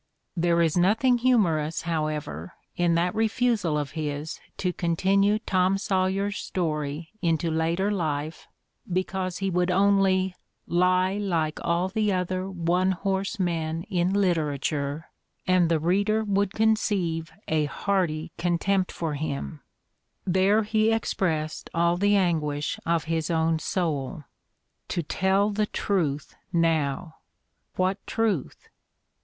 [0.35, 7.11] There is nothing humorous, however, in that refusal of his to continue Tom Sawyer's story
[7.21, 8.47] into later life
[8.91, 10.35] because he would only
[10.65, 15.05] "lie like all the other one horse men in literature
[15.45, 19.61] and the reader would conceive a hearty con tempt for him":
[20.25, 24.23] there he expressed all the anguish of his own soul.
[24.87, 27.17] To tell the truth now!
[27.75, 28.67] What truth?